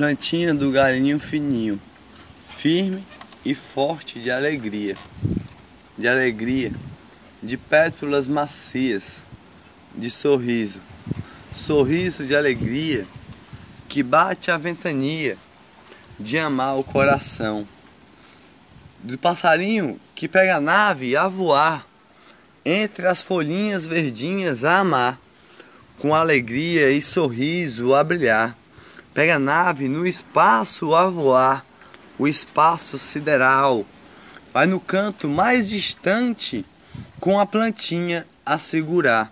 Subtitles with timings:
[0.00, 1.78] Plantinha do galinho fininho,
[2.56, 3.04] firme
[3.44, 4.96] e forte de alegria,
[5.98, 6.72] de alegria,
[7.42, 9.22] de pétalas macias,
[9.94, 10.80] de sorriso,
[11.54, 13.06] sorriso de alegria
[13.90, 15.36] que bate a ventania
[16.18, 17.68] de amar o coração,
[19.00, 21.86] do passarinho que pega a nave a voar
[22.64, 25.20] entre as folhinhas verdinhas a amar,
[25.98, 28.59] com alegria e sorriso a brilhar.
[29.20, 31.66] Pega a nave no espaço a voar,
[32.18, 33.84] o espaço sideral.
[34.50, 36.64] Vai no canto mais distante,
[37.20, 39.30] com a plantinha a segurar,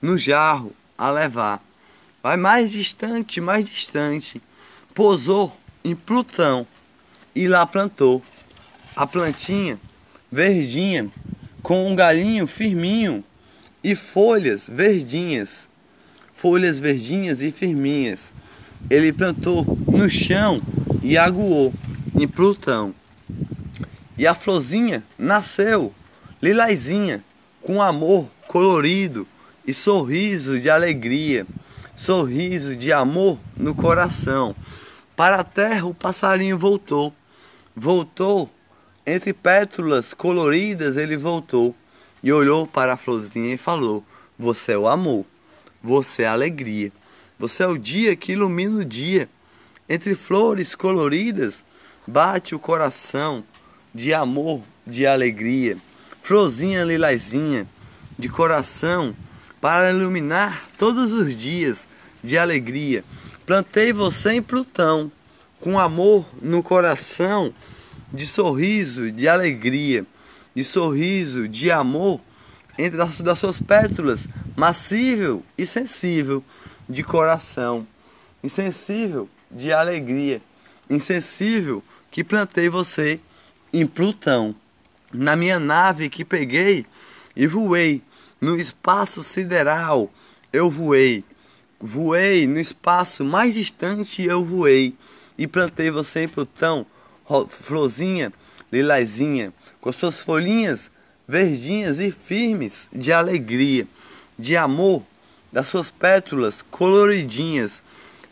[0.00, 1.60] no jarro a levar.
[2.22, 4.40] Vai mais distante, mais distante.
[4.94, 6.64] Pousou em Plutão
[7.34, 8.22] e lá plantou
[8.94, 9.76] a plantinha
[10.30, 11.10] verdinha
[11.64, 13.24] com um galinho firminho
[13.82, 15.68] e folhas verdinhas,
[16.32, 18.32] folhas verdinhas e firminhas.
[18.88, 20.60] Ele plantou no chão
[21.02, 21.72] e aguou
[22.14, 22.94] em Plutão.
[24.18, 25.92] E a florzinha nasceu,
[26.40, 27.22] lilazinha,
[27.62, 29.26] com amor colorido
[29.66, 31.46] e sorriso de alegria,
[31.96, 34.54] sorriso de amor no coração.
[35.14, 37.12] Para a terra o passarinho voltou,
[37.74, 38.48] voltou,
[39.04, 41.74] entre pétalas coloridas ele voltou
[42.22, 44.04] e olhou para a florzinha e falou:
[44.38, 45.24] Você é o amor,
[45.82, 46.92] você é a alegria,
[47.38, 49.28] você é o dia que ilumina o dia.
[49.88, 51.60] Entre flores coloridas
[52.06, 53.44] bate o coração
[53.94, 55.76] de amor, de alegria.
[56.22, 57.66] Florzinha lilazinha,
[58.18, 59.14] de coração,
[59.60, 61.86] para iluminar todos os dias
[62.22, 63.04] de alegria.
[63.44, 65.10] Plantei você em Plutão,
[65.60, 67.52] com amor no coração,
[68.12, 70.04] de sorriso, de alegria,
[70.54, 72.20] de sorriso, de amor,
[72.78, 74.26] entre as das suas pétalas,
[74.56, 76.42] massível e sensível,
[76.88, 77.86] de coração,
[78.42, 80.40] insensível de alegria,
[80.88, 83.20] insensível que plantei você
[83.72, 84.54] em Plutão,
[85.12, 86.86] na minha nave que peguei
[87.34, 88.02] e voei
[88.40, 90.10] no espaço sideral.
[90.52, 91.24] Eu voei,
[91.80, 94.22] voei no espaço mais distante.
[94.22, 94.94] Eu voei
[95.36, 96.86] e plantei você em Plutão,
[97.48, 98.32] florzinha,
[98.72, 100.90] lilazinha, com suas folhinhas
[101.26, 103.86] verdinhas e firmes de alegria,
[104.38, 105.02] de amor,
[105.52, 107.82] das suas pétalas coloridinhas,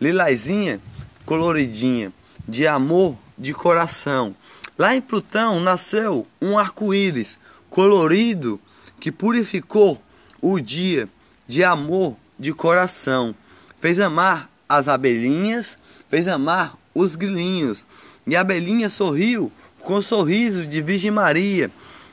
[0.00, 0.80] lilazinha,
[1.24, 2.12] coloridinha,
[2.48, 4.34] de amor de coração.
[4.78, 7.38] Lá em Plutão nasceu um arco-íris
[7.68, 8.60] colorido
[8.98, 10.00] que purificou
[10.40, 11.08] o dia
[11.46, 13.34] de amor de coração.
[13.80, 15.78] Fez amar as abelhinhas,
[16.08, 17.84] fez amar os grilinhos.
[18.26, 21.70] E a abelhinha sorriu com sorriso de Virgem Maria,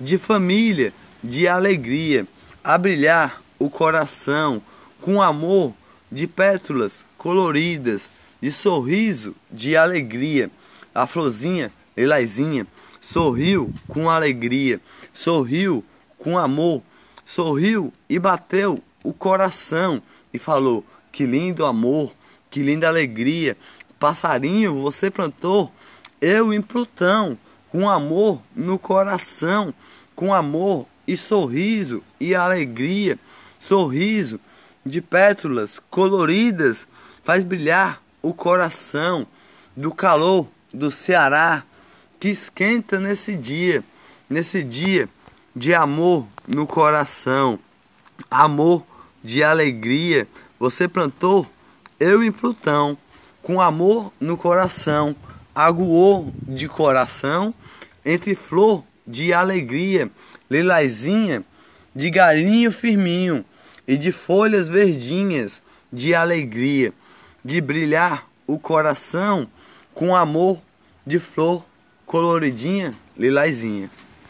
[0.00, 2.26] de família, de alegria,
[2.62, 4.62] a brilhar o coração
[5.00, 5.74] com amor
[6.10, 8.08] de pétalas coloridas,
[8.40, 10.50] de sorriso, de alegria.
[10.94, 12.66] A florzinha, Elaizinha,
[13.00, 14.80] sorriu com alegria,
[15.12, 15.84] sorriu
[16.18, 16.82] com amor,
[17.24, 22.12] sorriu e bateu o coração e falou: Que lindo amor,
[22.50, 23.56] que linda alegria.
[23.98, 25.72] Passarinho, você plantou
[26.20, 27.36] eu em Plutão,
[27.70, 29.74] com amor no coração,
[30.14, 33.18] com amor e sorriso e alegria,
[33.58, 34.40] sorriso
[34.88, 36.86] de pétalas coloridas
[37.22, 39.26] faz brilhar o coração
[39.76, 41.62] do calor do Ceará
[42.18, 43.84] que esquenta nesse dia,
[44.28, 45.08] nesse dia
[45.54, 47.58] de amor no coração,
[48.30, 48.84] amor
[49.22, 50.26] de alegria.
[50.58, 51.46] Você plantou
[52.00, 52.96] eu em Plutão,
[53.42, 55.14] com amor no coração,
[55.54, 57.54] aguou de coração,
[58.04, 60.10] entre flor de alegria,
[60.50, 61.44] lilazinha,
[61.94, 63.44] de galinho firminho
[63.88, 66.92] e de folhas verdinhas de alegria,
[67.42, 69.48] de brilhar o coração
[69.94, 70.60] com amor
[71.06, 71.64] de flor
[72.04, 73.90] coloridinha, lilazinha.